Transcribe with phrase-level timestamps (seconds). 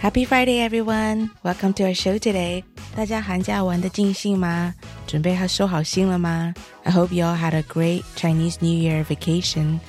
[0.00, 1.30] Happy Friday, everyone!
[1.42, 2.64] Welcome to our show today.
[2.94, 4.74] 大家寒假玩的尽兴吗？
[5.06, 6.54] 准备好收好心了吗？
[6.84, 9.80] I hope you all had a great Chinese New Year vacation.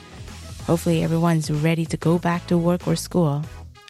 [0.66, 3.43] Hopefully, everyone's ready to go back to work or school.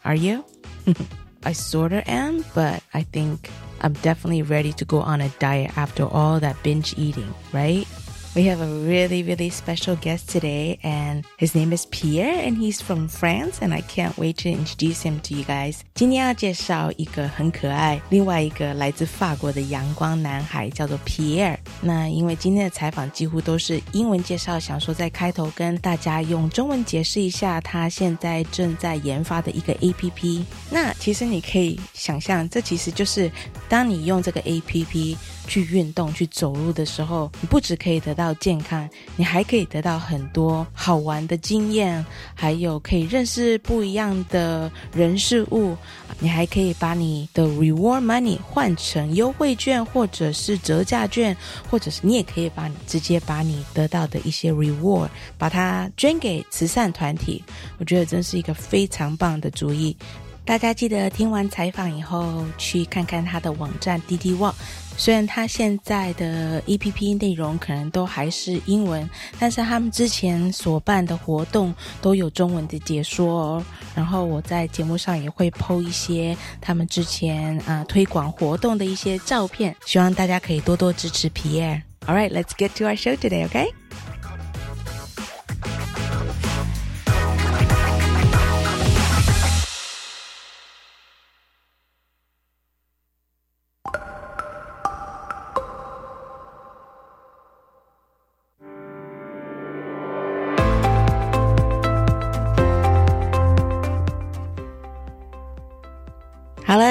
[0.03, 0.43] Are you?
[1.43, 3.49] I sorta am, but I think
[3.81, 7.87] I'm definitely ready to go on a diet after all that binge eating, right?
[8.35, 12.79] We have a really, really special guest today, and his name is Pierre, and he's
[12.79, 15.77] from France, and I can't wait to introduce him to you guys.
[15.95, 21.57] 今天要介绍一个很可爱，另外一个来自法国的阳光男孩，叫做 Pierre。
[21.81, 30.43] 那因为今天的采访几乎都是英文介绍，想说在开头跟大家用中文解释一下他现在正在研发的一个 APP。
[30.69, 33.31] 那其实你可以想象，这其实就是
[33.67, 45.76] 当你用这个 APP 去运动、去走路的时候，你不只可以得到健康，你还可以得到很多好玩的经验，还有可以认识不一样的人事物。
[46.18, 51.36] 你还可以把你的 reward money 换成优惠券，或者是折价券，
[51.68, 57.42] 或者是你也可以把你直接把你得到的一些 reward 把它捐给慈善团体。
[57.78, 59.96] 我觉得真是一个非常棒的主意。
[60.44, 64.54] 大家记得听完采访以后去看看他的网站滴滴网。
[64.96, 69.08] 虽然他现在的 APP 内容可能都还是英文，
[69.38, 73.64] 但是他们之前所办的活动都有中文的解说哦。
[73.94, 81.82] 然后我在节目上也会 PO 一些他们之前啊推广活动的一些照片，希望大家可以多多支持皮耶。
[82.06, 83.68] All right, let's get to our show today, okay?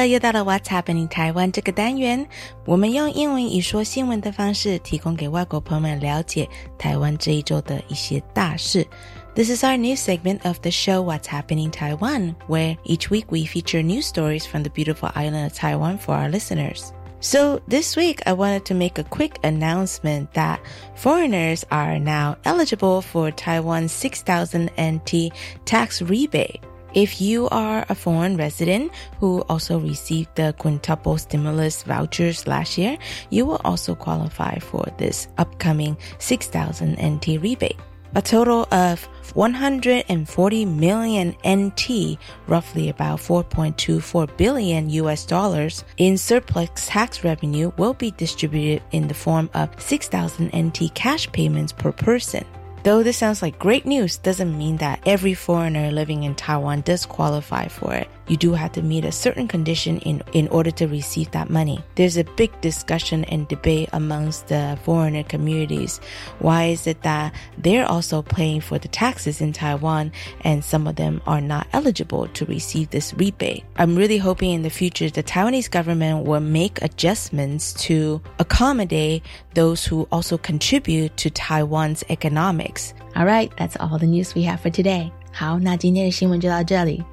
[0.00, 2.26] 了，又到了 What's Happening 台湾这个单元，
[2.64, 8.86] 我们用英文以说新闻的方式，提供给外国朋友们了解台湾这一周的一些大事。
[9.34, 13.82] This is our new segment of the show What's Happening Taiwan, where each week we feature
[13.82, 16.94] news stories from the beautiful island of Taiwan for our listeners.
[17.20, 20.60] So this week I wanted to make a quick announcement that
[20.94, 25.32] foreigners are now eligible for Taiwan's 6000 NT
[25.66, 26.60] tax rebate.
[26.93, 32.97] If you are a foreign resident who also received the quintuple stimulus vouchers last year,
[33.29, 37.79] you will also qualify for this upcoming 6,000 NT rebate.
[38.13, 47.23] A total of 140 million NT, roughly about 4.24 billion US dollars in surplus tax
[47.23, 52.43] revenue will be distributed in the form of 6,000 NT cash payments per person.
[52.83, 57.05] Though this sounds like great news, doesn't mean that every foreigner living in Taiwan does
[57.05, 60.88] qualify for it You do have to meet a certain condition in, in order to
[60.88, 61.78] receive that money.
[61.94, 66.00] There's a big discussion and debate amongst the foreigner communities.
[66.40, 70.10] Why is it that they're also paying for the taxes in Taiwan
[70.40, 73.64] and some of them are not eligible to receive this rebate?
[73.76, 79.22] I'm really hoping in the future the Taiwanese government will make adjustments to accommodate
[79.54, 82.92] those who also contribute to Taiwan's economics.
[83.14, 85.12] All right, that's all the news we have for today.
[85.32, 87.04] 好，那今天的新闻就到这里。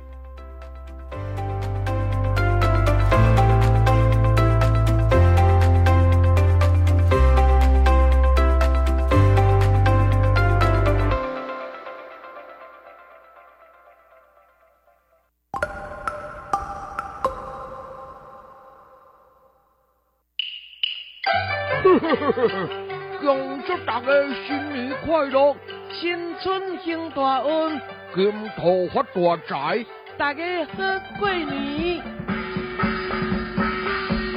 [23.20, 24.06] 恭祝大家
[24.46, 25.54] 新年快乐，
[25.92, 27.80] 新春兴大运，
[28.14, 29.84] 金兔发大财，
[30.16, 30.82] 大家好
[31.18, 32.02] 过年。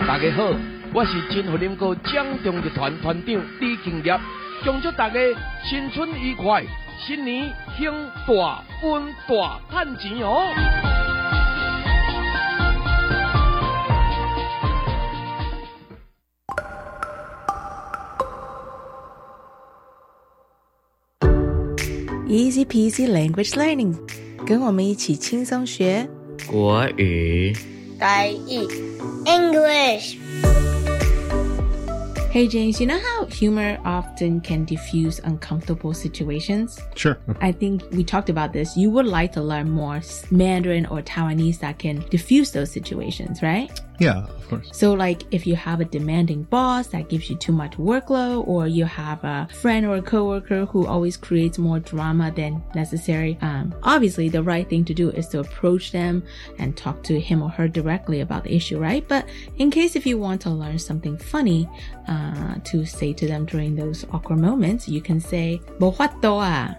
[0.07, 0.51] 大家好，
[0.93, 4.19] 我是真福林哥江中集团团长李敬业，
[4.63, 5.19] 恭祝大家
[5.63, 6.63] 新春愉快，
[6.99, 7.91] 新年兴
[8.27, 10.90] 大运大赚钱哦！
[22.50, 23.94] Easy peasy language learning，
[24.44, 26.08] 跟我们一起轻松学。
[26.50, 27.54] 国语、
[28.00, 28.66] 台语
[29.24, 30.16] English
[32.32, 36.78] Hey James, you know how humor often can diffuse uncomfortable situations?
[36.96, 37.16] Sure.
[37.40, 38.76] I think we talked about this.
[38.76, 43.70] You would like to learn more Mandarin or Taiwanese that can diffuse those situations, right?
[44.01, 44.69] Yeah, of course.
[44.73, 48.65] So, like, if you have a demanding boss that gives you too much workload, or
[48.65, 53.75] you have a friend or a coworker who always creates more drama than necessary, um,
[53.83, 56.23] obviously the right thing to do is to approach them
[56.57, 59.07] and talk to him or her directly about the issue, right?
[59.07, 61.69] But in case if you want to learn something funny
[62.07, 66.75] uh, to say to them during those awkward moments, you can say "Bohatoa,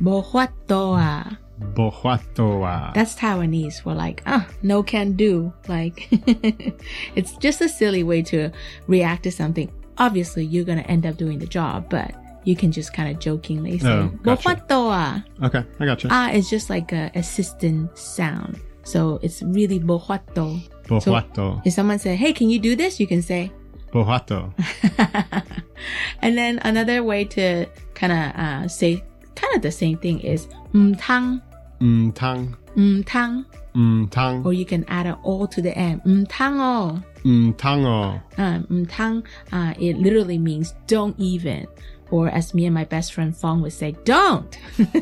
[0.00, 1.38] Bohuatoa.
[1.74, 5.52] Bohatoa." That's Taiwanese for like, ah, no can do.
[5.68, 6.08] Like,
[7.14, 8.50] it's just a silly way to
[8.86, 9.70] react to something.
[9.98, 12.12] Obviously, you're going to end up doing the job, but
[12.44, 14.48] you can just kind of jokingly say, Oh, gotcha.
[14.48, 16.08] "Bohwatoa." Okay, I gotcha.
[16.10, 18.60] Ah is just like a assistant sound.
[18.84, 20.62] So it's really bohwato.
[20.84, 21.60] Bohuato.
[21.66, 22.98] If someone say, hey, can you do this?
[22.98, 23.52] You can say,
[23.92, 24.52] Bohuato.
[26.22, 30.46] and then another way to kind of uh, say kind of the same thing is
[30.72, 31.42] mtang,
[31.80, 32.56] Mm tang.
[32.76, 33.44] mtang.
[33.74, 34.44] Mm tang.
[34.44, 36.02] or you can add an o to the end.
[36.04, 37.02] Mtango.
[37.24, 38.20] Mm tango.
[38.36, 41.66] Uh, mtang, uh, it literally means don't even.
[42.10, 44.58] Or as me and my best friend Fong would say, don't.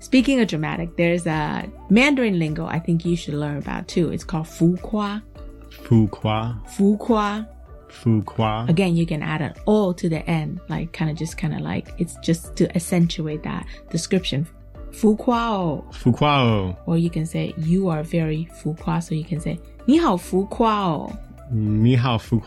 [0.00, 4.10] Speaking of dramatic, there's a Mandarin lingo I think you should learn about too.
[4.10, 5.22] It's called fu kwa.
[5.70, 6.54] Fu qua.
[6.68, 7.46] Fu kwa.
[7.90, 8.22] Fu
[8.68, 11.60] Again, you can add an O to the end, like kind of just kind of
[11.60, 14.46] like it's just to accentuate that description.
[14.92, 15.92] Fu Kuao.
[16.12, 16.76] Kuao.
[16.86, 19.00] Or you can say you are very Fu Kua.
[19.00, 22.40] So you can say Ni Hao Fu Hao Fu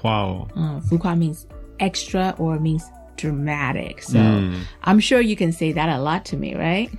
[0.56, 1.48] Uh, fu Kua means
[1.80, 2.84] extra or means
[3.18, 4.02] dramatic.
[4.02, 4.62] So mm.
[4.84, 6.90] I'm sure you can say that a lot to me, right?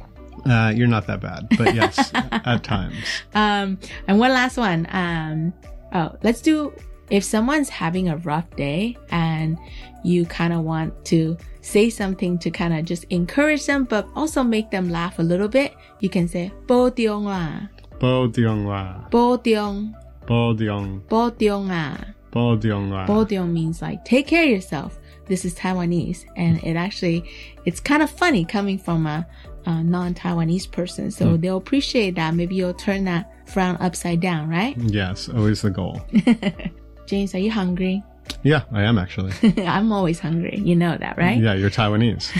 [0.47, 2.95] Uh, you're not that bad, but yes, at times.
[3.35, 4.87] Um, and one last one.
[4.91, 5.55] Um,
[5.95, 6.73] oh, let's do
[7.11, 9.59] if someone's having a rough day and
[10.05, 14.43] you kind of want to say something to kind of just encourage them, but also
[14.43, 17.69] make them laugh a little bit, you can say bo diong la,
[18.01, 19.09] Bo diong la.
[19.11, 19.95] bo diong,
[20.27, 21.07] Bo diong.
[21.09, 21.97] bo diong la.
[22.31, 23.07] Bo diong la.
[23.07, 24.99] Bodiong means like take care of yourself.
[25.27, 27.25] This is Taiwanese, and it actually
[27.65, 29.27] it's kind of funny coming from a,
[29.65, 31.11] a non-Taiwanese person.
[31.11, 31.41] So mm.
[31.41, 32.35] they'll appreciate that.
[32.35, 34.77] Maybe you'll turn that frown upside down, right?
[34.77, 36.03] Yes, always the goal.
[37.07, 38.03] James, are you hungry?
[38.43, 39.33] Yeah, I am actually.
[39.67, 40.59] I'm always hungry.
[40.59, 41.39] You know that, right?
[41.39, 42.31] Yeah, you're Taiwanese.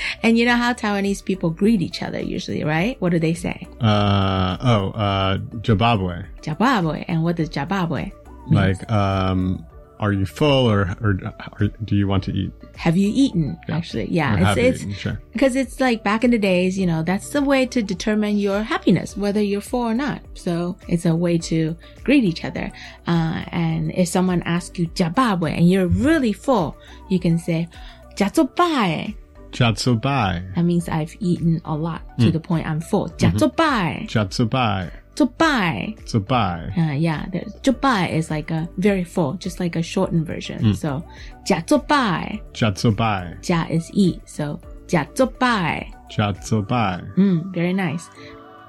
[0.22, 3.00] And you know how Taiwanese people greet each other usually, right?
[3.00, 3.66] What do they say?
[3.80, 6.26] Uh, oh, uh, Jababwe.
[6.42, 7.04] Jababwe.
[7.06, 8.12] And what does Jababwe?
[8.48, 8.54] mean?
[8.54, 9.64] Like, um,
[10.00, 11.18] are you full or, or,
[11.60, 12.52] or do you want to eat?
[12.76, 13.58] Have you eaten?
[13.68, 13.76] Yeah.
[13.76, 14.34] Actually, yeah.
[14.34, 14.94] Or it's it's eaten?
[14.94, 15.20] Sure.
[15.32, 18.62] because it's like back in the days, you know, that's the way to determine your
[18.62, 20.20] happiness, whether you're full or not.
[20.34, 22.70] So it's a way to greet each other.
[23.06, 26.76] Uh, and if someone asks you Jababwe and you're really full,
[27.08, 27.68] you can say
[28.14, 29.14] Jatsobae.
[29.52, 30.54] Jatsubai.
[30.54, 33.08] That means I've eaten a lot to the point I'm full.
[33.10, 34.06] Jatsobae.
[34.06, 34.90] Jatsubai.
[35.15, 35.97] Zobai.
[36.05, 36.71] Zubai.
[36.77, 40.73] Uh, yeah, there's Zobai is like a very full, just like a shortened version.
[40.73, 41.03] So,
[41.45, 43.37] 假做拜, Jatsubai.
[43.41, 44.19] 假 is eat.
[44.25, 45.91] So, 假做拜.
[46.09, 47.03] Jatsubai.
[47.17, 48.05] Mm, very nice.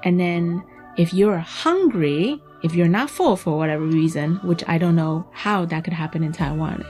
[0.03, 0.61] And then
[0.97, 5.65] if you're hungry, if you're not full for whatever reason, which I don't know how
[5.65, 6.83] that could happen in Taiwan.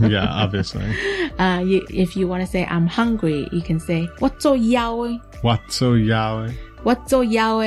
[0.00, 0.84] Yeah, obviously.
[1.38, 6.52] uh, you, if you want to say I'm hungry, you can say 我做腰诶, Watso Yahweh.
[6.82, 7.58] 我做腰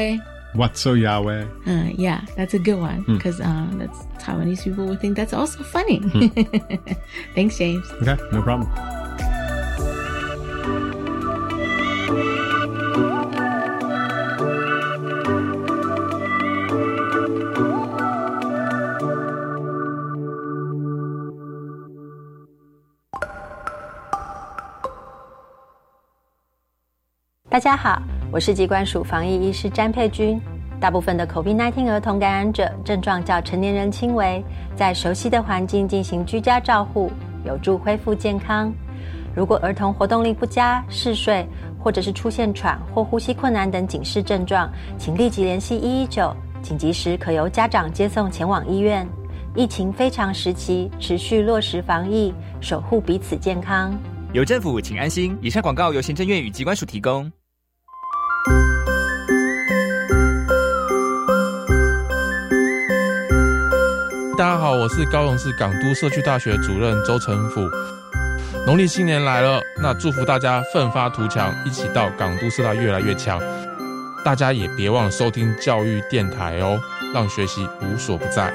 [0.55, 1.47] What's so Yahweh?
[1.67, 3.17] Uh, yeah, that's a good one hmm.
[3.17, 3.47] because mm.
[3.47, 6.01] Uh, how that's Taiwanese people would think that's also funny.
[6.01, 7.03] Mm.
[7.35, 7.91] Thanks, James.
[8.03, 8.71] Okay, no problem.
[27.55, 28.12] Hello.
[28.33, 30.41] 我是疾管署防疫医师詹佩君。
[30.81, 34.43] 大部分的 COVID-19 儿童感染者症状较成年人轻微，
[34.75, 37.13] 在熟悉的环境进行居家照护，
[37.45, 38.73] 有助恢复健康。
[39.37, 41.47] 如果儿童活动力不佳、嗜睡
[41.79, 49.07] 或者是出现喘或呼吸困难等警示症状，请立即联系一一九，紧急时可由家长接送前往医院。
[49.55, 53.95] 疫情非常时期，持续落实防疫，守护彼此健康。
[54.33, 55.37] 有政府，请安心。
[55.43, 57.31] 以上广告由行政院与机关署提供。
[64.37, 67.71] 大家好，我是高雄市港都社区大学主任周成甫。
[68.67, 73.41] 农历新年来了，那祝福大家奋发图强，一起到港都社大越来越强。
[74.25, 76.81] 大家也别忘了收听教育电台哦，
[77.15, 78.53] 让学习无所不在。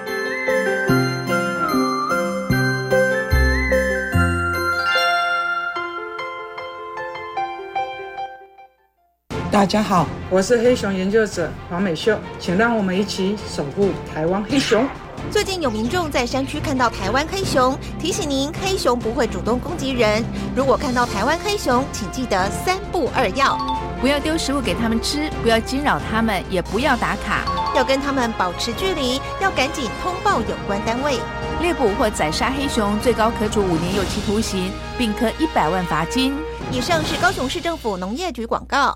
[9.57, 14.87] 大家好，我是黑熊研究者黄美秀，请让我们一起守护台湾黑熊。
[15.31, 20.23] 最近有民众在山区看到台湾黑熊，提醒您，黑熊不会主动攻击人。
[20.55, 23.57] 如果看到台湾黑熊，请记得三不二要：
[23.99, 27.43] 不要丢食物给他们吃，不要惊扰他们，也不要打卡，
[27.75, 31.17] 要跟他们保持距离，要赶紧通报有关单位。
[31.61, 36.35] 猎捕或宰杀黑熊，最高可处五年有期徒刑，并科一百万罚金。
[36.71, 38.95] 以上是高雄市政府农业局广告。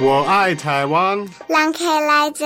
[0.00, 1.26] 我爱台湾。
[1.48, 2.44] 让开来者。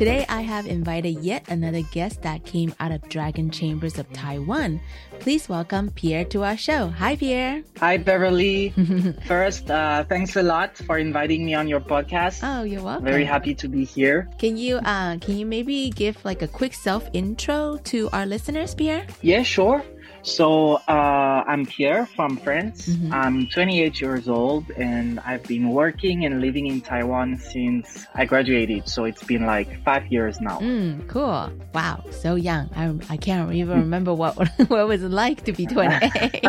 [0.00, 4.80] Today, I have invited yet another guest that came out of Dragon Chambers of Taiwan.
[5.18, 6.88] Please welcome Pierre to our show.
[6.88, 7.62] Hi, Pierre.
[7.80, 8.72] Hi, Beverly.
[9.26, 12.40] First, uh, thanks a lot for inviting me on your podcast.
[12.42, 13.04] Oh, you're welcome.
[13.04, 14.26] Very happy to be here.
[14.38, 18.74] Can you uh, can you maybe give like a quick self intro to our listeners,
[18.74, 19.06] Pierre?
[19.20, 19.84] Yeah, sure.
[20.25, 22.87] So uh, I'm Pierre from France.
[22.87, 23.13] Mm-hmm.
[23.13, 28.89] I'm 28 years old and I've been working and living in Taiwan since I graduated.
[28.89, 30.59] So it's been like five years now.
[30.59, 31.51] Mm, cool.
[31.75, 32.71] Wow, so young.
[32.75, 34.35] I, I can't even remember what
[34.67, 36.43] what was like to be 28.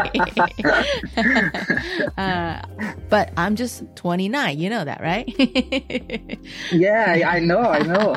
[2.16, 2.62] uh,
[3.10, 4.58] but I'm just 29.
[4.58, 5.28] You know that, right?
[6.72, 8.16] yeah, I know, I know.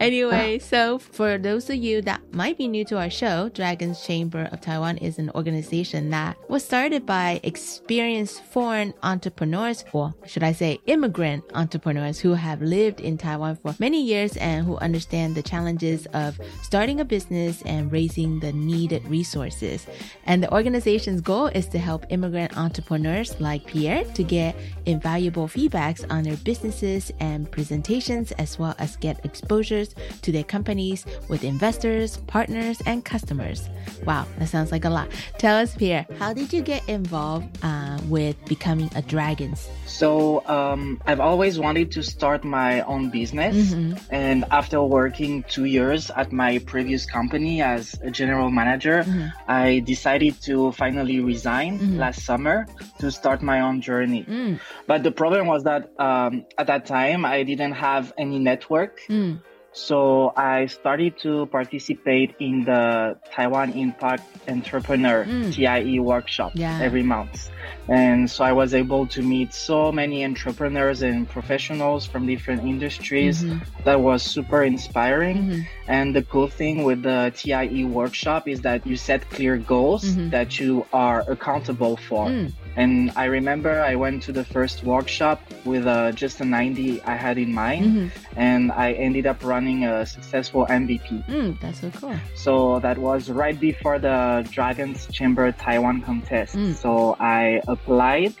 [0.00, 4.31] anyway, so for those of you that might be new to our show, Dragon's Chamber
[4.40, 10.52] of Taiwan is an organization that was started by experienced foreign entrepreneurs, or should I
[10.52, 15.42] say immigrant entrepreneurs who have lived in Taiwan for many years and who understand the
[15.42, 19.86] challenges of starting a business and raising the needed resources.
[20.24, 26.04] And the organization's goal is to help immigrant entrepreneurs like Pierre to get invaluable feedbacks
[26.10, 32.16] on their businesses and presentations, as well as get exposures to their companies with investors,
[32.26, 33.68] partners, and customers.
[34.04, 35.08] Wow, that sounds like a lot.
[35.38, 39.68] Tell us, Pierre, how did you get involved uh, with becoming a dragons?
[39.86, 43.98] So um, I've always wanted to start my own business, Mhm.
[44.10, 49.32] and after working two years at my previous company as a general manager, Mhm.
[49.48, 51.98] I decided to finally resign Mhm.
[51.98, 52.66] last summer
[53.00, 54.24] to start my own journey.
[54.28, 59.00] Mm, But the problem was that um, at that time I didn't have any network.
[59.08, 59.38] mm,
[59.72, 65.52] So I started to participate in the Taiwan Impact Entrepreneur Mm.
[65.52, 66.78] TIE workshop Yeah.
[66.82, 67.48] every month.
[67.88, 73.42] And so I was able to meet so many entrepreneurs and professionals from different industries.
[73.42, 73.62] Mhm.
[73.84, 75.36] That was super inspiring.
[75.42, 75.66] Mhm.
[75.92, 80.30] And the cool thing with the TIE workshop is that you set clear goals Mhm.
[80.36, 80.72] that you
[81.06, 82.24] are accountable for.
[82.32, 82.48] Mm.
[82.82, 85.38] And I remember I went to the first workshop
[85.70, 88.08] with uh, just a 90 I had in mind, Mhm.
[88.48, 91.20] and I ended up running a successful MVP.
[91.28, 92.16] Mm, that's so cool.
[92.44, 94.18] So that was right before the
[94.56, 96.56] Dragons Chamber Taiwan contest.
[96.56, 96.72] Mm.
[96.82, 98.32] So I applied.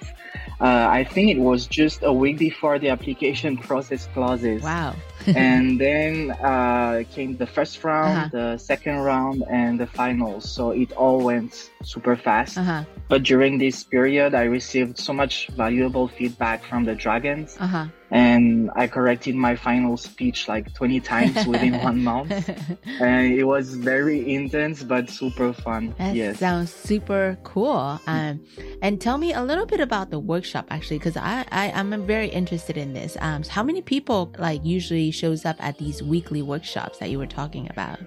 [0.62, 4.62] uh, I think it was just a week before the application process closes.
[4.62, 4.94] Wow.
[5.36, 8.28] and then uh, came the first round, Uh-huh.
[8.32, 10.50] the second round, and the finals.
[10.50, 12.58] So it all went super fast.
[12.58, 12.84] Uh-huh.
[13.08, 17.56] But during this period, I received so much valuable feedback from the Dragons.
[17.60, 17.86] Uh-huh.
[18.12, 22.30] And I corrected my final speech like 20 times within one month.
[23.00, 25.94] And it was very intense, but super fun.
[25.96, 26.38] That yes.
[26.38, 27.98] sounds super cool.
[28.06, 28.44] Um,
[28.82, 32.28] and tell me a little bit about the workshop actually, because I, I I'm very
[32.28, 33.16] interested in this.
[33.20, 37.26] Um, how many people like usually shows up at these weekly workshops that you were
[37.26, 37.98] talking about?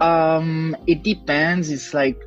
[0.00, 1.70] Um, it depends.
[1.70, 2.20] It's like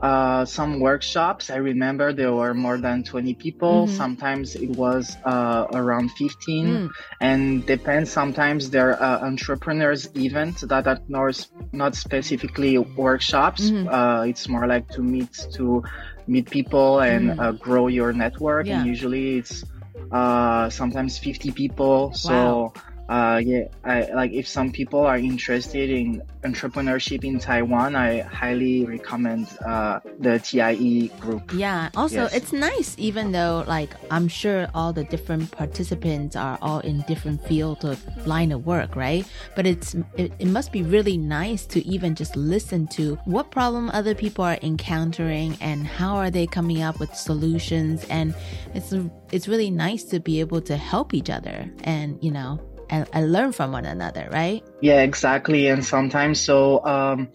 [0.00, 1.50] uh, some workshops.
[1.50, 3.86] I remember there were more than 20 people.
[3.86, 3.96] Mhm.
[3.96, 6.66] Sometimes it was uh, around 15.
[6.66, 6.90] Mm.
[7.20, 8.10] And depends.
[8.10, 13.70] Sometimes there are entrepreneurs events that are not, not specifically workshops.
[13.70, 13.86] Mhm.
[13.90, 15.82] Uh, it's more like to meet to
[16.26, 17.40] meet people and Mm.
[17.40, 18.66] uh, grow your network.
[18.66, 18.78] Yeah.
[18.80, 19.64] And usually it's
[20.12, 22.12] uh, sometimes 50 people.
[22.14, 22.72] So Wow.
[23.08, 28.84] Uh, yeah, I, like if some people are interested in entrepreneurship in Taiwan, I highly
[28.84, 31.52] recommend uh, the TIE group.
[31.54, 31.88] Yeah.
[31.96, 32.34] Also, Yes.
[32.34, 37.42] it's nice, even though like I'm sure all the different participants are all in different
[37.46, 39.24] fields of line of work, right?
[39.56, 43.90] But it's it, it must be really nice to even just listen to what problem
[43.94, 48.04] other people are encountering and how are they coming up with solutions.
[48.10, 48.34] And
[48.74, 48.92] it's
[49.32, 53.32] it's really nice to be able to help each other and you know and, and
[53.32, 54.62] learn from one another, right?
[54.80, 55.68] Yeah, exactly.
[55.68, 57.30] And sometimes so um,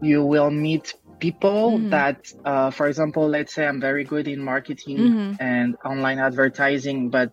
[0.00, 1.90] you will meet people Mhm.
[1.90, 5.36] that, uh, for example, let's say I'm very good in marketing Mhm.
[5.40, 7.32] and online advertising, but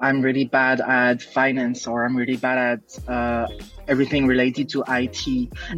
[0.00, 3.46] I'm really bad at finance or I'm really bad at uh,
[3.90, 5.20] everything related to IT.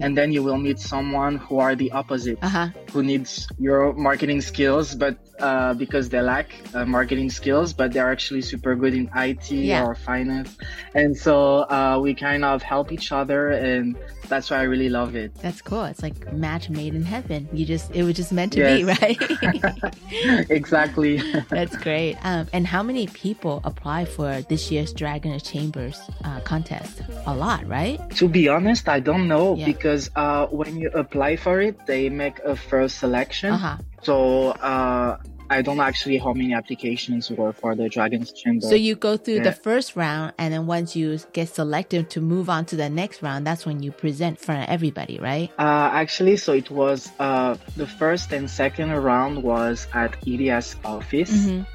[0.02, 2.68] And then you will meet someone who are the opposite, Uh-huh.
[2.92, 8.12] who needs your marketing skills, but uh, because they lack uh, marketing skills, but they're
[8.12, 9.82] actually super good in IT Yeah.
[9.84, 10.50] or finance.
[10.94, 13.96] And so uh, we kind of help each other, and
[14.28, 15.34] that's why I really love it.
[15.42, 15.84] That's cool.
[15.84, 17.48] It's like match made in heaven.
[17.52, 19.18] You just it was just meant to be, right?
[20.50, 21.20] exactly.
[21.50, 22.16] That's great.
[22.22, 27.00] Um, and how many people apply for this year's Dragon of Chambers uh, contest?
[27.26, 27.98] A lot, right?
[28.10, 29.66] To be honest, I don't know Yeah.
[29.66, 33.52] because uh, when you apply for it, they make a first selection.
[33.52, 33.76] Uh-huh.
[34.02, 35.16] So uh,
[35.48, 38.66] I don't actually how many applications were for the Dragon's Chamber.
[38.66, 39.44] So you go through Yeah.
[39.44, 43.22] the first round, and then once you get selected to move on to the next
[43.22, 45.50] round, that's when you present for everybody, right?
[45.58, 51.32] Uh, actually, so it was uh, the first and second round was at Elias office,
[51.32, 51.66] Mhm.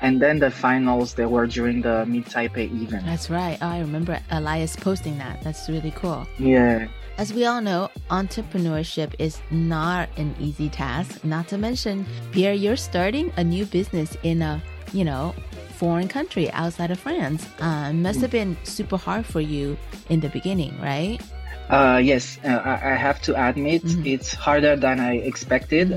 [0.00, 3.06] And then the finals they were during the Meet Taipei event.
[3.06, 3.58] That's right.
[3.62, 5.42] Oh, I remember Elias posting that.
[5.42, 6.26] That's really cool.
[6.38, 6.88] Yeah.
[7.18, 11.24] As we all know, entrepreneurship is not an easy task.
[11.24, 15.34] Not to mention, Pierre, you're starting a new business in a, you know,
[15.76, 17.46] foreign country outside of France.
[17.58, 19.78] Uh, must have been super hard for you
[20.10, 21.20] in the beginning, right?
[21.68, 24.06] Uh, yes, uh, I, have to admit Mm-hmm.
[24.06, 25.90] it's harder than I expected.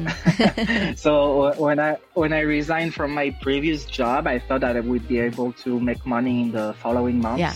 [0.97, 5.07] so when I when I resigned from my previous job, I thought that I would
[5.07, 7.39] be able to make money in the following months.
[7.41, 7.53] Yeah.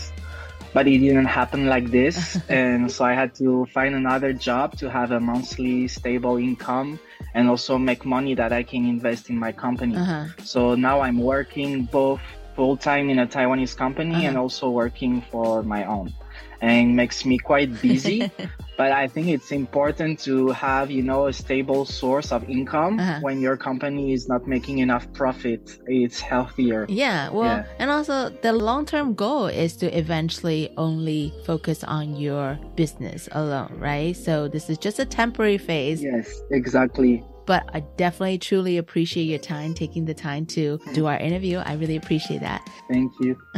[0.72, 4.90] But it didn't happen like this, and so I had to find another job to
[4.90, 6.98] have a monthly stable income
[7.34, 9.96] and also make money that I can invest in my company.
[9.96, 10.26] Uh-huh.
[10.42, 12.20] So now I'm working both
[12.54, 14.26] full time in a Taiwanese company Uh-huh.
[14.28, 16.12] and also working for my own.
[16.60, 18.30] And makes me quite busy.
[18.78, 23.20] but I think it's important to have, you know, a stable source of income Uh-huh.
[23.20, 25.78] when your company is not making enough profit.
[25.86, 26.86] It's healthier.
[26.88, 27.64] Yeah, well, Yeah.
[27.78, 33.72] and also the long term goal is to eventually only focus on your business alone,
[33.78, 34.16] right?
[34.16, 36.02] So this is just a temporary phase.
[36.02, 37.22] Yes, exactly.
[37.46, 41.58] But I definitely truly appreciate your time, taking the time to do our interview.
[41.58, 42.68] I really appreciate that.
[42.88, 43.36] Thank you.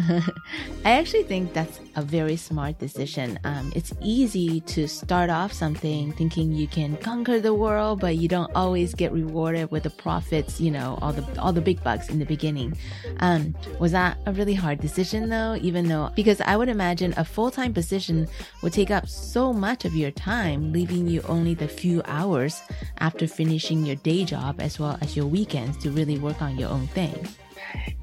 [0.84, 3.38] I actually think that's a very smart decision.
[3.44, 8.28] Um, it's easy to start off something thinking you can conquer the world, but you
[8.28, 10.60] don't always get rewarded with the profits.
[10.60, 12.76] You know, all the all the big bucks in the beginning.
[13.20, 15.58] Um, was that a really hard decision though?
[15.60, 18.28] Even though because I would imagine a full time position
[18.62, 22.62] would take up so much of your time, leaving you only the few hours
[22.98, 26.70] after finishing your day job as well as your weekends to really work on your
[26.70, 27.14] own thing.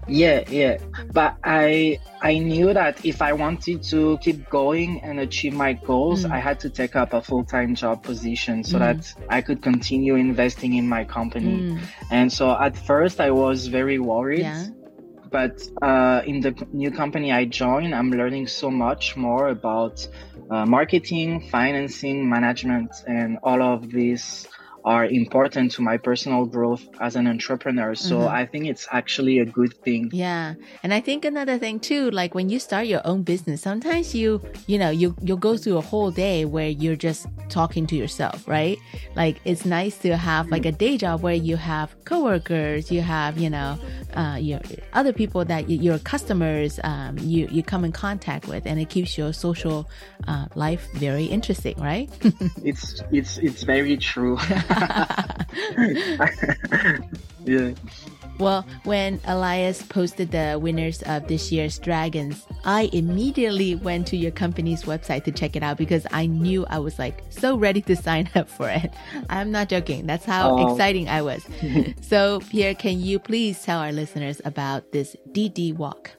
[0.08, 0.78] Yeah, yeah.
[1.14, 6.26] But I I knew that if I wanted to keep going and achieve my goals,
[6.26, 6.32] Mm.
[6.32, 8.80] I had to take up a full-time job position so Mm.
[8.80, 11.56] that I could continue investing in my company.
[11.62, 11.80] Mm.
[12.12, 14.42] And so at first I was very worried.
[14.42, 14.66] Yeah.
[15.32, 20.06] But uh, in the new company I joined, I'm learning so much more about
[20.52, 24.46] uh, marketing, financing, management, and all of these
[24.86, 27.96] are important to my personal growth as an entrepreneur.
[27.96, 28.30] So Mhm.
[28.30, 30.10] I think it's actually a good thing.
[30.12, 30.56] Yeah.
[30.84, 34.41] And I think another thing too, like when you start your own business, sometimes you,
[34.67, 38.48] you know, you, you'll go through a whole day where you're just talking to yourself,
[38.48, 38.78] right?
[39.15, 43.38] Like it's nice to have like a day job where you have coworkers, you have,
[43.38, 43.78] you know,
[44.15, 44.60] uh, your
[44.93, 49.17] other people that your customers, um, you, you come in contact with and it keeps
[49.17, 49.89] your social,
[50.28, 52.10] uh, life very interesting, right?
[52.63, 54.38] It's it's it's very true.
[57.46, 57.72] yeah.
[58.40, 64.32] Well, when Elias posted the winners of this year's Dragons, I immediately went to your
[64.32, 67.96] company's website to check it out because I knew I was like so ready to
[67.96, 68.92] sign up for it.
[69.30, 70.08] I'm not joking.
[70.08, 70.72] That's how Oh.
[70.72, 71.46] exciting I was.
[72.02, 76.10] so, Pierre, can you please tell our listeners about this DD walk?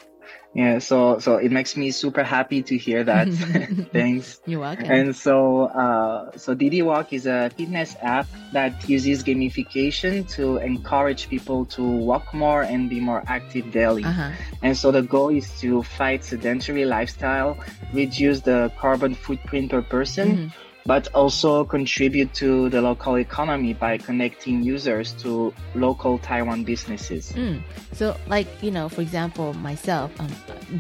[0.55, 3.27] Yeah, so so it makes me super happy to hear that.
[3.93, 4.41] Thanks.
[4.47, 4.87] You're welcome.
[4.89, 11.29] And so uh, so DD Walk is a fitness app that uses gamification to encourage
[11.29, 14.05] people to walk more and be more active daily.
[14.05, 14.31] Uh-huh.
[14.63, 17.59] And so the goal is to fight sedentary lifestyle,
[17.93, 20.49] reduce the carbon footprint per person, Mm-hmm.
[20.87, 27.33] But also contribute to the local economy by connecting users to local Taiwan businesses.
[27.33, 27.63] Mm.
[27.93, 30.31] So, like, you know, for example, myself, um,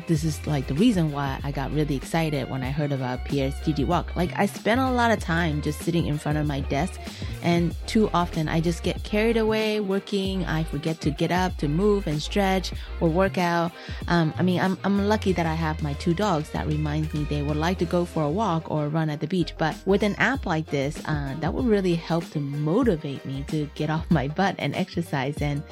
[0.06, 3.54] this is like the reason why I got really excited when I heard about Pierre's
[3.78, 4.14] Walk.
[4.16, 7.00] Like, I spend a lot of time just sitting in front of my desk,
[7.42, 10.44] and too often I just get carried away working.
[10.44, 13.72] I forget to get up, to move and stretch or work out.
[14.08, 17.24] Um, I mean, I'm, I'm lucky that I have my two dogs that remind me
[17.24, 19.54] they would like to go for a walk or run at the beach.
[19.56, 23.70] But with an app like this, uh, that would really help to motivate me to
[23.76, 25.36] get off my butt and exercise.
[25.40, 25.62] And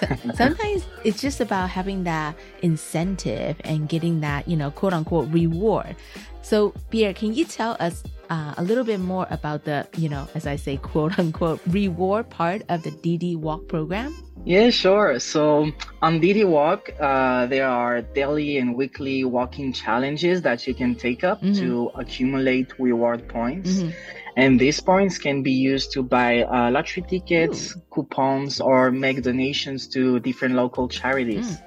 [0.00, 5.28] so- sometimes it's just about having that incentive and getting that, you know, quote unquote
[5.30, 5.94] reward.
[6.42, 10.28] So, Pierre, can you tell us uh, a little bit more about the, you know,
[10.34, 14.14] as I say, quote unquote reward part of the DD Walk program?
[14.44, 15.18] Yeah, sure.
[15.18, 20.94] So on DD Walk, uh, there are daily and weekly walking challenges that you can
[20.94, 21.58] take up Mhm.
[21.58, 23.82] to accumulate reward points.
[23.82, 23.92] Mhm.
[24.36, 29.88] And these points can be used to buy uh, lottery tickets, coupons, or make donations
[29.88, 31.58] to different local charities.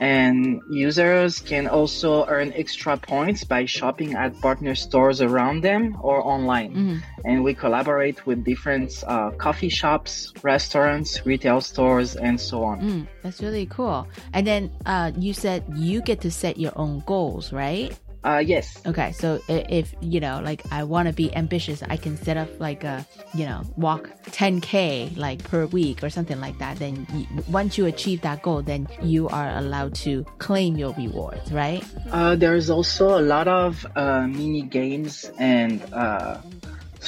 [0.00, 6.24] And users can also earn extra points by shopping at partner stores around them or
[6.26, 6.74] online.
[6.74, 7.02] Mhm.
[7.24, 12.80] And we collaborate with different uh, coffee shops, restaurants, retail stores, and so on.
[12.80, 14.06] Mm, that's really cool.
[14.32, 17.96] And then uh, you said you get to set your own goals, right?
[18.24, 18.80] Uh, yes.
[18.86, 22.48] Okay, so if you know, like, I want to be ambitious, I can set up
[22.58, 26.78] like a, you know, walk 10k like per week or something like that.
[26.78, 31.52] Then you, once you achieve that goal, then you are allowed to claim your rewards,
[31.52, 31.84] right?
[32.10, 36.38] Uh, there's also a lot of uh, mini games and uh,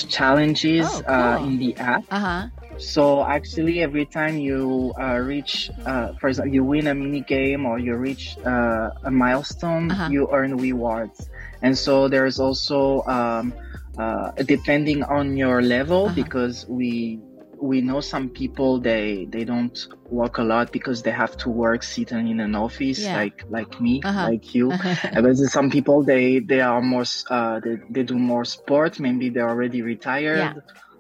[0.09, 1.49] challenges Oh, uh, cool.
[1.49, 2.05] in the app.
[2.11, 2.47] Uh huh.
[2.77, 7.65] So actually, every time you uh, reach, uh, for example, you win a mini game
[7.67, 10.07] or you reach uh, a milestone, Uh-huh.
[10.07, 11.29] you earn rewards.
[11.63, 13.55] And so there's also um,
[13.99, 16.25] uh, depending on your level, Uh-huh.
[16.25, 17.21] because we
[17.61, 21.83] we know some people they they don't work a lot because they have to work
[21.83, 23.15] sitting in an office Yeah.
[23.15, 24.31] like like me Uh-huh.
[24.31, 24.75] like you
[25.15, 29.31] but there's some people they they are more uh they, they do more sport maybe
[29.31, 30.53] they're already retired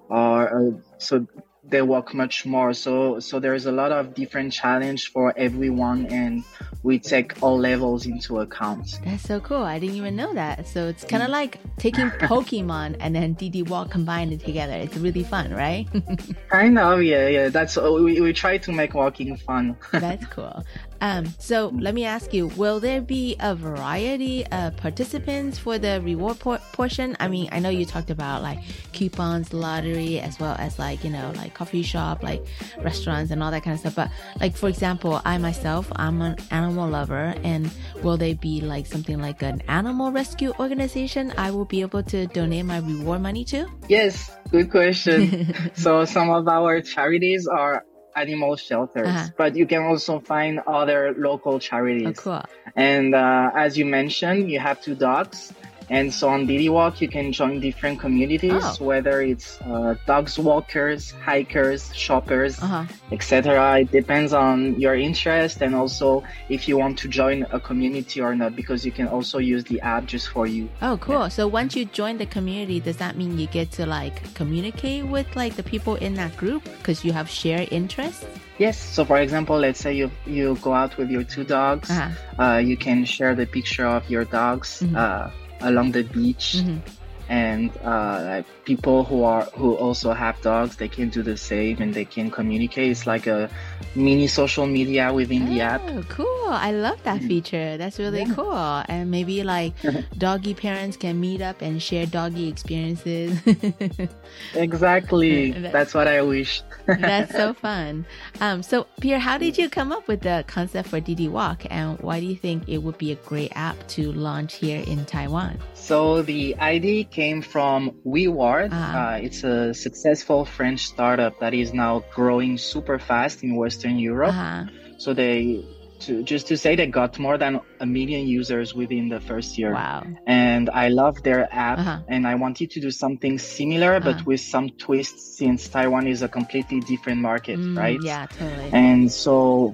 [0.08, 1.26] or uh, so
[1.68, 6.44] they work much more so so there's a lot of different challenge for everyone and
[6.82, 9.64] we take all levels into account That's so cool.
[9.64, 10.68] I didn't even know that.
[10.68, 14.74] So it's kind of like taking Pokemon and then DD Walk combined together.
[14.74, 15.88] It's really fun, right?
[16.48, 20.64] kind of yeah yeah that's uh, we, we try to make walking fun That's cool.
[21.00, 26.00] Um, so let me ask you, will there be a variety of participants for the
[26.02, 27.16] reward por- portion?
[27.20, 28.58] I mean, I know you talked about like
[28.92, 32.44] coupons, lottery, as well as like, you know, like coffee shop, like
[32.78, 33.94] restaurants and all that kind of stuff.
[33.94, 37.70] But like, for example, I myself, I'm an animal lover and
[38.02, 42.26] will they be like something like an animal rescue organization I will be able to
[42.28, 43.66] donate my reward money to?
[43.88, 45.54] Yes, good question.
[45.74, 47.84] so some of our charities are
[48.16, 49.28] animal shelters, Uh-huh.
[49.36, 52.18] but you can also find other local charities.
[52.18, 52.42] Oh, cool.
[52.74, 55.52] And uh, as you mentioned, you have two dogs.
[55.88, 58.84] And so on DD Walk, you can join different communities, Oh.
[58.84, 62.84] whether it's uh, dogs walkers, hikers, shoppers, Uh-huh.
[63.12, 63.80] etc.
[63.80, 68.34] It depends on your interest and also if you want to join a community or
[68.34, 70.68] not, because you can also use the app just for you.
[70.82, 71.30] Oh, cool.
[71.30, 75.26] So once you join the community, does that mean you get to like communicate with
[75.36, 78.24] like the people in that group because you have shared interests?
[78.58, 78.78] Yes.
[78.78, 81.90] So, for example, let's say you you go out with your two dogs.
[81.90, 82.42] Uh-huh.
[82.42, 84.96] Uh, you can share the picture of your dogs Mhm.
[84.96, 85.28] uh,
[85.60, 86.56] along the beach.
[86.56, 86.82] Mhm.
[87.28, 91.80] And uh, like people who are who also have dogs they can do the same
[91.80, 92.90] and they can communicate.
[92.90, 93.50] It's like a
[93.94, 95.82] mini social media within oh, the app.
[96.08, 96.48] Cool.
[96.48, 97.28] I love that mm.
[97.28, 97.76] feature.
[97.76, 98.34] That's really yeah.
[98.34, 98.84] cool.
[98.88, 99.74] And maybe like
[100.18, 103.40] doggy parents can meet up and share doggy experiences.
[104.54, 105.52] Exactly.
[105.52, 106.62] That's what i wish.
[106.86, 108.06] That's so fun.
[108.40, 111.64] Um, so pierre how did you come up with the concept for DD Walk?
[111.70, 115.04] And why do you think it would be a great app to launch here in
[115.04, 115.58] taiwan?
[115.74, 118.70] So the idea came from WeWard.
[118.72, 118.98] Uh-huh.
[118.98, 124.36] Uh, it's a successful French startup that is now growing super fast in Western Europe.
[124.36, 124.64] Uh-huh.
[124.98, 125.64] So they
[126.04, 129.72] to just to say they got more than a million users within the first year.
[129.72, 130.04] Wow.
[130.26, 132.14] And I love their app uh-huh.
[132.14, 134.08] and I wanted to do something similar uh-huh.
[134.08, 137.98] but with some twists since Taiwan is a completely different market, mm, right?
[138.02, 138.70] Yeah, totally.
[138.72, 139.72] And so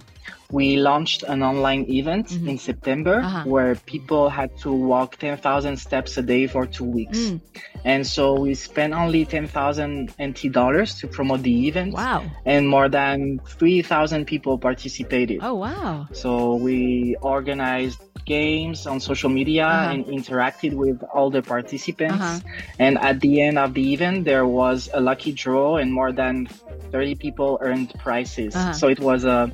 [0.52, 2.50] we launched an online event mm-hmm.
[2.50, 3.44] in September uh-huh.
[3.44, 7.18] where people had to walk 10,000 steps a day for two weeks.
[7.18, 7.40] Mm.
[7.84, 11.94] And so we spent only 10,000 NT dollars to promote the event.
[11.94, 12.24] Wow.
[12.44, 15.40] And more than 3,000 people participated.
[15.42, 16.06] Oh, wow.
[16.12, 19.92] So we organized games on social media uh-huh.
[19.92, 22.22] and interacted with all the participants.
[22.22, 22.40] Uh-huh.
[22.78, 26.46] And at the end of the event, there was a lucky draw and more than
[26.92, 28.54] 30 people earned prizes.
[28.54, 28.74] Uh-huh.
[28.74, 29.50] So it was a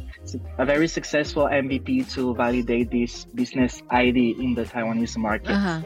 [0.58, 5.52] a very successful MVP to validate this business idea in the Taiwanese market.
[5.52, 5.82] Uh-huh.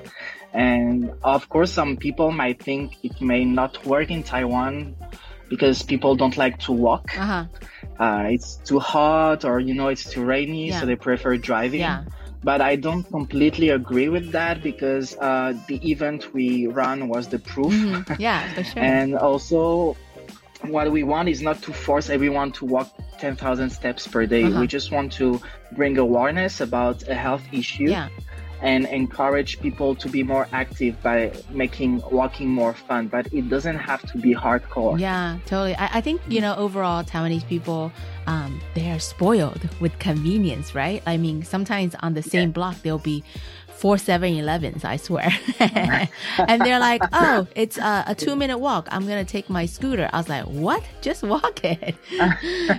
[0.53, 4.95] And of course, some people might think it may not work in Taiwan
[5.49, 7.17] because people don't like to walk.
[7.19, 7.45] Uh-huh.
[7.99, 10.81] Uh, it's too hot or, you know, it's too rainy, yeah.
[10.81, 11.81] so they prefer driving.
[11.81, 12.05] Yeah.
[12.43, 17.39] But I don't completely agree with that because uh, the event we ran was the
[17.39, 17.73] proof.
[17.73, 18.21] Mm-hmm.
[18.21, 18.83] Yeah, for sure.
[18.83, 19.97] and also,
[20.69, 24.45] what we want is not to force everyone to walk 10,000 steps per day.
[24.45, 24.61] Uh-huh.
[24.61, 25.41] We just want to
[25.73, 27.91] bring awareness about a health issue.
[27.91, 28.09] Yeah.
[28.61, 33.77] And encourage people to be more active by making walking more fun, but it doesn't
[33.77, 35.01] have to be hardcore.
[35.01, 35.75] Yeah, totally.
[35.75, 37.91] I, I think, you know, overall, Taiwanese people,
[38.29, 41.03] um, they are spoiled with convenience, right?
[41.07, 42.53] I mean, sometimes on the same yeah.
[42.53, 43.25] block, there'll be
[43.83, 45.29] four 7-Elevens, I swear.
[45.59, 48.87] and they're like, oh, it's a, a, two minute walk.
[48.93, 50.09] I'm going to take my scooter.
[50.13, 50.85] I was like, what?
[51.01, 51.97] Just walk it.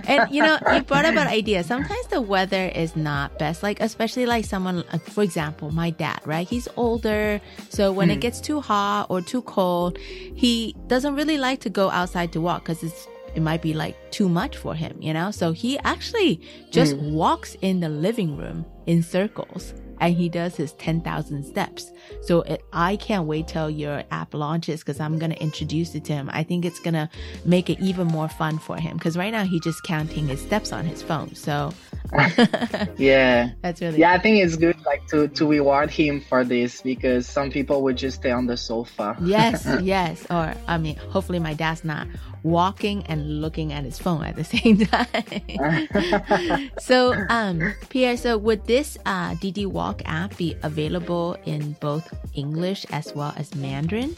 [0.08, 1.62] and you know, you brought up an idea.
[1.62, 3.62] Sometimes the weather is not best.
[3.62, 6.48] Like, especially like someone, for example, my dad, right?
[6.48, 7.38] He's older.
[7.68, 8.20] So when it hmm.
[8.20, 12.62] gets too hot or too cold, he doesn't really like to go outside to walk
[12.62, 15.30] because it's it might be like too much for him, you know?
[15.32, 16.40] So he actually
[16.70, 17.10] just mm.
[17.10, 21.92] walks in the living room in circles and he does his 10,000 steps.
[22.22, 26.04] So it, I can't wait till your app launches because I'm going to introduce it
[26.06, 26.30] to him.
[26.32, 27.08] I think it's going to
[27.44, 30.72] make it even more fun for him because right now he's just counting his steps
[30.72, 31.34] on his phone.
[31.34, 31.72] So
[32.96, 34.12] yeah, that's really yeah.
[34.12, 34.20] Cool.
[34.20, 37.96] I think it's good like to to reward him for this because some people would
[37.96, 39.16] just stay on the sofa.
[39.22, 40.26] yes, yes.
[40.30, 42.06] Or I mean, hopefully my dad's not
[42.44, 46.70] walking and looking at his phone at the same time.
[46.78, 52.86] so, um, Pierre, so would this uh, DD Walk app be available in both English
[52.92, 54.14] as well as Mandarin?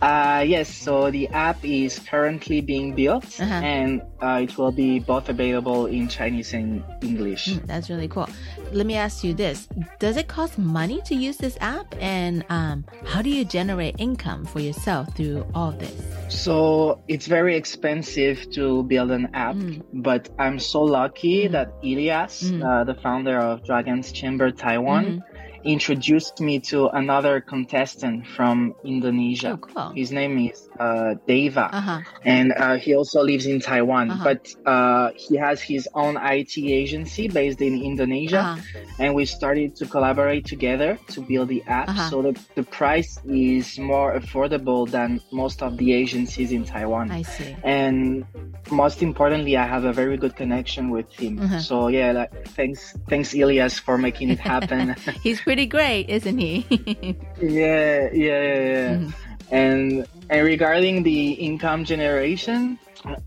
[0.00, 3.60] Uh, yes, so the app is currently being built uh-huh.
[3.62, 7.48] and uh, it will be both available in Chinese and English.
[7.48, 8.28] Mm, that's really cool.
[8.72, 11.94] Let me ask you this Does it cost money to use this app?
[12.00, 15.94] And um, how do you generate income for yourself through all this?
[16.28, 19.82] So it's very expensive to build an app, mm.
[19.92, 21.52] but I'm so lucky mm.
[21.52, 22.60] that Elias, mm.
[22.60, 25.33] uh, the founder of Dragon's Chamber Taiwan, mm-hmm
[25.64, 29.52] introduced me to another contestant from Indonesia.
[29.52, 29.90] Oh, cool.
[29.94, 32.00] His name is uh, Deva, uh-huh.
[32.24, 34.10] and uh, he also lives in Taiwan.
[34.10, 34.24] Uh-huh.
[34.24, 38.80] But uh, he has his own IT agency based in Indonesia, uh-huh.
[38.98, 41.88] and we started to collaborate together to build the app.
[41.88, 42.10] Uh-huh.
[42.10, 47.10] So the, the price is more affordable than most of the agencies in Taiwan.
[47.10, 47.56] I see.
[47.62, 48.26] And
[48.70, 51.40] most importantly, I have a very good connection with him.
[51.40, 51.60] Uh-huh.
[51.60, 54.94] So yeah, like, thanks, thanks Elias for making it happen.
[55.22, 56.66] He's pretty great, isn't he?
[57.40, 58.58] yeah, yeah, yeah.
[58.58, 58.94] yeah.
[58.94, 59.10] Mm-hmm.
[59.50, 62.78] And and regarding the income generation,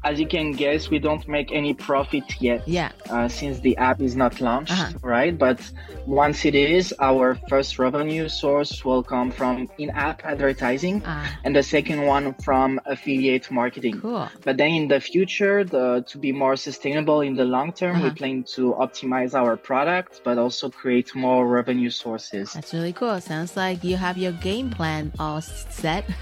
[0.04, 2.68] as you can guess, we don't make any profit yet.
[2.68, 2.92] Yeah.
[3.10, 4.94] Uh, since the app is not launched, uh-huh.
[5.02, 5.38] right?
[5.38, 5.60] But
[6.06, 11.26] once it is, our first revenue source will come from in-app advertising, uh.
[11.44, 14.02] and the second one from affiliate marketing.
[14.02, 14.28] Cool.
[14.44, 18.06] But then in the future, the, to be more sustainable in the long term, uh-huh.
[18.06, 22.54] we plan to optimize our product, but also create more revenue sources.
[22.54, 23.20] That's really cool.
[23.22, 26.06] Sounds like you have your game plan all set.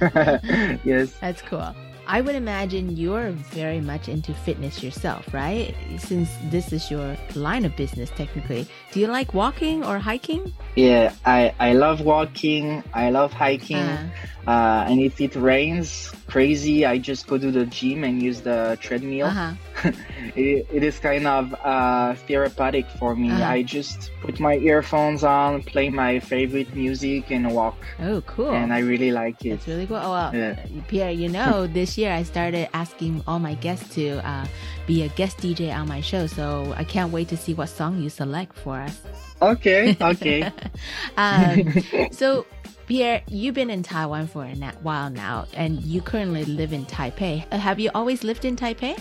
[0.84, 1.12] yes.
[1.20, 1.74] That's cool.
[2.08, 5.74] I would imagine you're very much into fitness yourself, right?
[5.98, 8.66] Since this is your line of business, technically.
[8.92, 10.52] Do you like walking or hiking?
[10.76, 12.84] Yeah, I, I love walking.
[12.92, 13.78] I love hiking.
[13.78, 14.10] Uh,
[14.46, 18.76] uh, and if it rains crazy, I just go to the gym and use the
[18.80, 19.28] treadmill.
[19.28, 19.54] Uh-huh.
[20.36, 23.30] it, it is kind of uh, therapeutic for me.
[23.30, 23.42] Uh-huh.
[23.42, 27.76] I just put my earphones on, play my favorite music, and walk.
[27.98, 28.52] Oh, cool!
[28.52, 29.50] And I really like it.
[29.50, 29.96] It's really cool.
[29.96, 30.62] Oh, well, yeah.
[30.88, 34.46] Pierre, you know, this year I started asking all my guests to uh,
[34.86, 38.00] be a guest DJ on my show, so I can't wait to see what song
[38.00, 39.25] you select for us.
[39.42, 40.50] Okay, okay.
[41.16, 41.72] um,
[42.10, 42.46] so
[42.86, 47.44] Pierre, you've been in Taiwan for a while now, and you currently live in Taipei.
[47.50, 48.98] Uh, have you always lived in Taipei?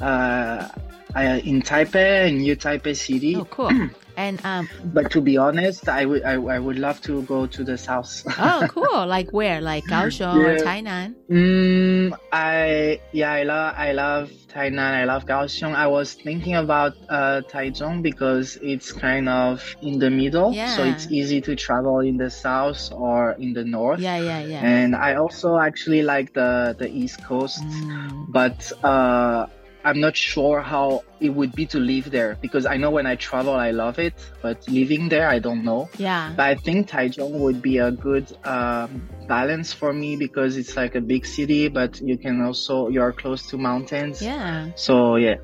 [0.00, 0.68] Uh,
[1.14, 3.36] I, in Taipei, in New Taipei City.
[3.36, 3.70] Oh, cool.
[4.16, 7.64] And um, but to be honest, I would I, I would love to go to
[7.64, 8.22] the south.
[8.38, 9.06] oh, cool!
[9.06, 9.60] Like where?
[9.60, 10.48] Like Kaohsiung yeah.
[10.48, 11.14] or Tainan?
[11.30, 14.78] Mm, I yeah, I love I love Tainan.
[14.78, 15.74] I love Kaohsiung.
[15.74, 20.76] I was thinking about uh, Taichung because it's kind of in the middle, yeah.
[20.76, 24.00] so it's easy to travel in the south or in the north.
[24.00, 24.60] Yeah, yeah, yeah.
[24.64, 28.26] And I also actually like the the East Coast, mm.
[28.28, 28.72] but.
[28.84, 29.46] Uh,
[29.84, 33.16] I'm not sure how it would be to live there because I know when I
[33.16, 35.88] travel, I love it, but living there, I don't know.
[35.98, 36.32] Yeah.
[36.36, 40.94] But I think Taichung would be a good um, balance for me because it's like
[40.94, 44.22] a big city, but you can also, you're close to mountains.
[44.22, 44.70] Yeah.
[44.74, 45.36] So, yeah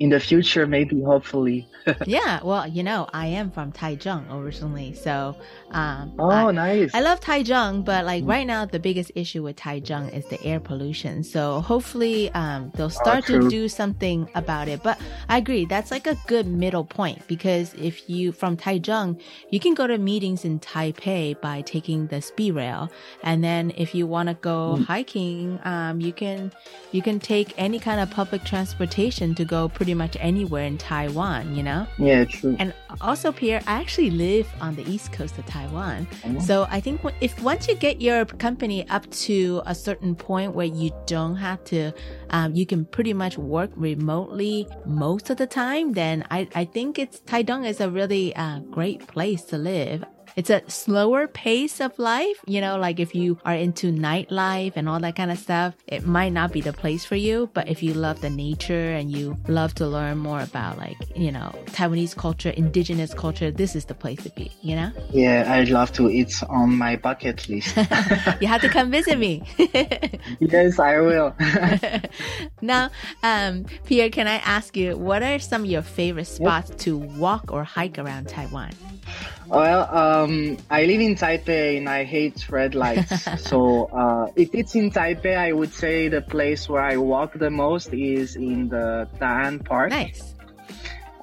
[0.00, 1.68] in the future, maybe, hopefully.
[2.06, 5.36] yeah, well, you know, I am from Taichung originally, so
[5.70, 6.94] um, oh, I, nice.
[6.94, 10.60] I love Taichung, but like right now, the biggest issue with Taichung is the air
[10.60, 11.22] pollution.
[11.22, 14.82] So hopefully, um, they'll oh, start oh, to do something about it.
[14.82, 19.60] But I agree, that's like a good middle point because if you from Taichung, you
[19.60, 22.90] can go to meetings in Taipei by taking the speed rail,
[23.22, 24.86] and then if you want to go mm.
[24.86, 26.50] hiking, um, you can
[26.92, 31.54] you can take any kind of public transportation to go pretty much anywhere in Taiwan,
[31.54, 31.86] you know?
[31.98, 32.56] Yeah, true.
[32.58, 36.06] And also, Pierre, I actually live on the east coast of Taiwan.
[36.24, 36.38] Oh.
[36.38, 40.66] So I think if once you get your company up to a certain point where
[40.66, 41.92] you don't have to,
[42.30, 46.98] um, you can pretty much work remotely most of the time, then I, I think
[46.98, 50.04] it's Taichung is a really uh, great place to live.
[50.36, 52.36] It's a slower pace of life.
[52.46, 56.06] You know, like if you are into nightlife and all that kind of stuff, it
[56.06, 57.50] might not be the place for you.
[57.54, 61.30] But if you love the nature and you love to learn more about like, you
[61.30, 64.90] know, Taiwanese culture, indigenous culture, this is the place to be, you know?
[65.12, 66.08] Yeah, I'd love to.
[66.08, 67.76] It's on my bucket list.
[68.40, 69.42] you have to come visit me.
[70.40, 71.34] yes, I will.
[72.60, 72.90] now,
[73.22, 76.78] um, Pierre, can I ask you, what are some of your favorite spots yep.
[76.80, 78.72] to walk or hike around Taiwan?
[79.46, 83.22] Well, um, I live in Taipei and I hate red lights.
[83.48, 87.50] so uh, if it's in Taipei, I would say the place where I walk the
[87.50, 89.90] most is in the Da'an Park.
[89.90, 90.33] Nice.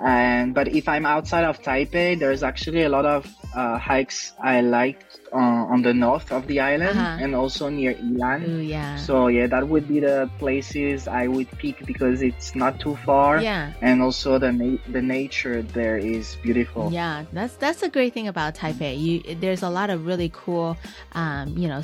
[0.03, 4.61] And but if I'm outside of Taipei, there's actually a lot of uh, hikes I
[4.61, 7.17] like uh, on the north of the island uh-huh.
[7.23, 8.47] and also near Ilan.
[8.47, 8.95] Ooh, yeah.
[8.97, 13.41] So yeah, that would be the places I would pick because it's not too far.
[13.41, 13.73] Yeah.
[13.81, 16.89] And also the na- the nature there is beautiful.
[16.91, 18.99] Yeah, that's that's a great thing about Taipei.
[18.99, 20.77] You there's a lot of really cool,
[21.13, 21.83] um, you know,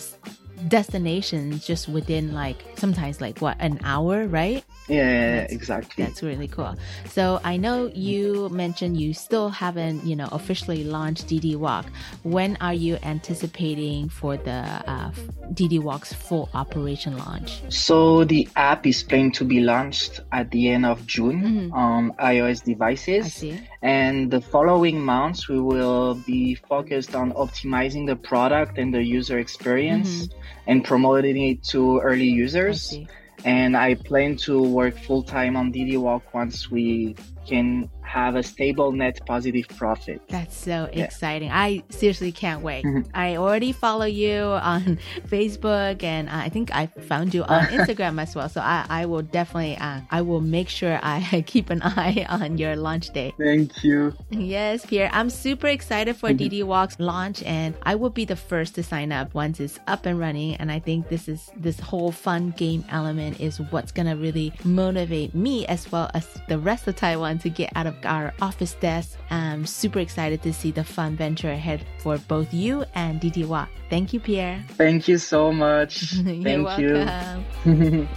[0.67, 4.63] destinations just within like sometimes like what an hour, right?
[4.88, 6.04] Yeah, that's, exactly.
[6.04, 6.76] That's really cool.
[7.08, 11.86] So I know you mentioned you still haven't, you know, officially launched DD Walk.
[12.23, 15.12] When are you anticipating for the uh,
[15.54, 17.62] DD Walk's full operation launch?
[17.69, 21.73] So the app is planned to be launched at the end of June mm-hmm.
[21.73, 23.43] on iOS devices.
[23.82, 29.39] And the following months, we will be focused on optimizing the product and the user
[29.39, 30.39] experience mm-hmm.
[30.67, 32.97] and promoting it to early users
[33.45, 37.15] and I plan to work full time on DD Walk once we
[37.47, 40.21] can have a stable net positive profit.
[40.29, 41.03] That's so yeah.
[41.03, 41.51] exciting.
[41.51, 42.85] I seriously can't wait.
[42.85, 43.11] Mm-hmm.
[43.13, 48.33] I already follow you on Facebook and I think I found you on Instagram as
[48.35, 48.49] well.
[48.49, 52.58] So I, I will definitely, uh, I will make sure I keep an eye on
[52.58, 53.33] your launch day.
[53.37, 54.15] Thank you.
[54.29, 55.10] Yes, Pierre.
[55.12, 56.55] I'm super excited for mm-hmm.
[56.55, 60.05] DD Walk's launch and I will be the first to sign up once it's up
[60.05, 60.55] and running.
[60.55, 64.53] And I think this is, this whole fun game element is what's going to really
[64.63, 68.73] motivate me as well as the rest of Taiwan to get out of our office
[68.75, 69.17] desk.
[69.29, 73.69] I'm super excited to see the fun venture ahead for both you and DD Walk.
[73.89, 74.63] Thank you, Pierre.
[74.69, 76.12] Thank you so much.
[76.12, 78.08] Thank you.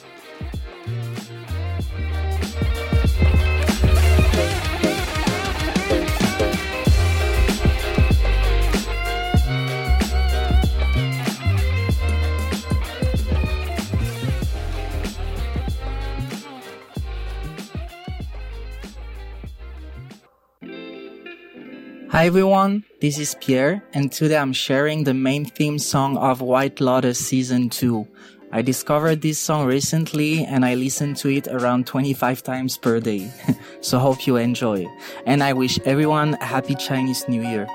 [22.10, 26.80] Hi everyone, this is Pierre, and today I'm sharing the main theme song of White
[26.80, 28.04] Lotus Season 2.
[28.50, 33.30] I discovered this song recently and I listen to it around 25 times per day.
[33.80, 34.88] so hope you enjoy.
[35.24, 37.68] And I wish everyone a happy Chinese New Year.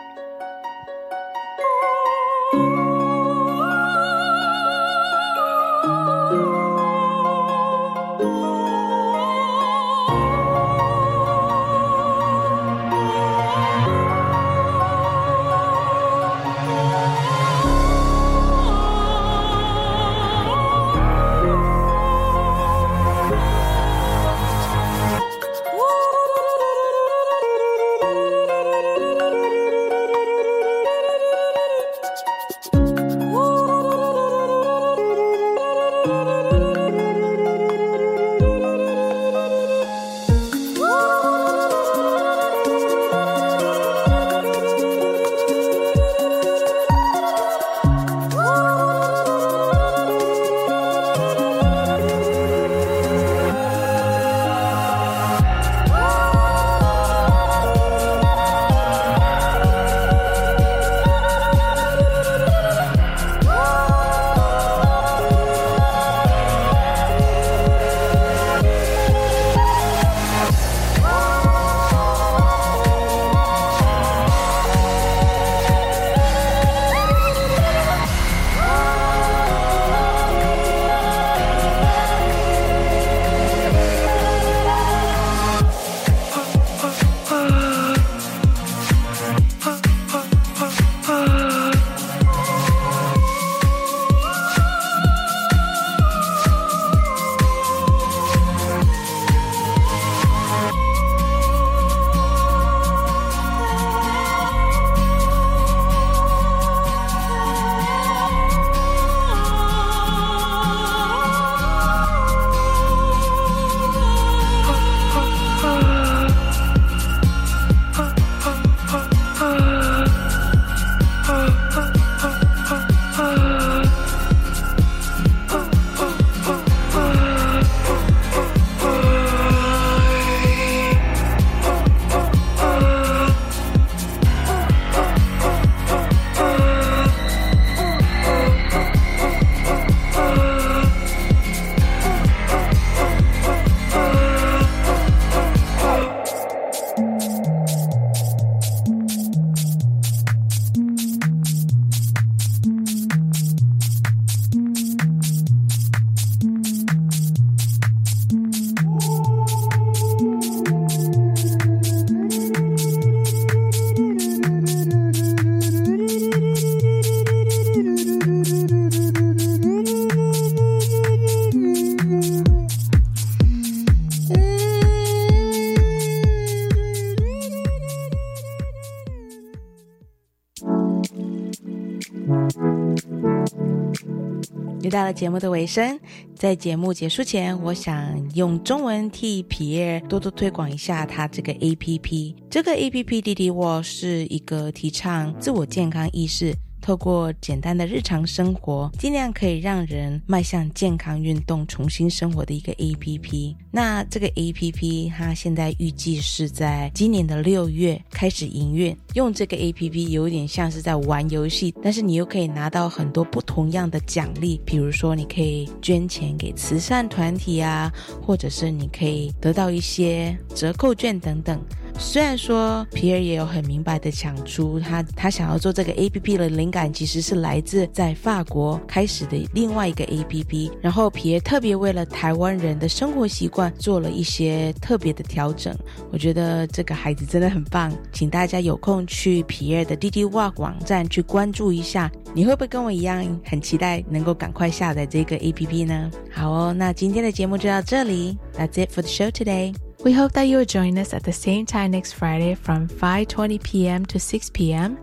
[185.05, 185.99] 了节目的尾声，
[186.35, 192.35] 在节目结束前，我想用中文替皮耶多多推广一下他这个 A P P。
[192.49, 196.53] 这个 A P P D D w 是一个提倡自我健康意识。
[196.85, 203.57] 透过简单的日常生活，尽量可以让人迈向健康运动、重新生活的一个 A P P。
[203.71, 208.95] 那这个 A P P 它现在预计是在今年的六月开始营运。
[209.15, 221.59] 用这个 A P P 有点像是在玩游戏，但是你又可以拿到很多不同样的奖励，比如说你可以捐钱给慈善团体啊，或者是你可以得到一些折扣券等等。
[221.97, 235.75] 虽然说皮尔也有很明白的讲出，他他想要做这个 A P P 的灵感其实是来自在法国开始的另外一个 A P P，然后皮尔特别为了台湾人的生活习惯做了一些特别的调整。
[236.11, 242.11] 我觉得这个孩子真的很棒，请大家有空去皮尔的滴滴 Walk 网站去关注一下。
[242.33, 246.11] 你会不会跟我一样很期待能够赶快下载这个 A P P 呢？
[246.31, 248.37] 好哦，那今天的节目就到这里。
[248.57, 249.73] That's it for the show today.
[250.04, 253.58] We hope that you will join us at the same time next Friday from 5:20
[253.62, 254.04] p.m.
[254.06, 254.96] to 6 p.m.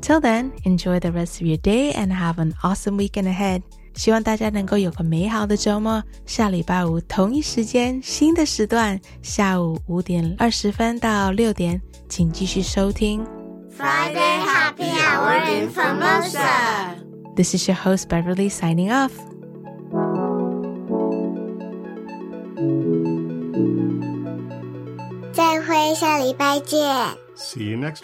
[0.00, 3.62] Till then, enjoy the rest of your day and have an awesome weekend ahead.
[3.94, 6.02] 希望大家能够有个美好的周末。
[6.26, 13.24] 下礼拜五同一时间，新的时段，下午五点二十分到六点，请继续收听
[13.76, 16.94] Friday Happy Hour in Formosa.
[17.34, 19.12] This is your host Beverly signing off.
[25.38, 26.80] 再会，下礼拜见。
[27.36, 28.02] See you next week.